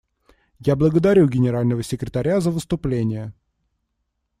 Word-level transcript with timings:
Я 0.57 0.75
благодарю 0.75 1.27
Генерального 1.29 1.83
секретаря 1.83 2.41
за 2.41 2.49
выступление. 2.49 3.35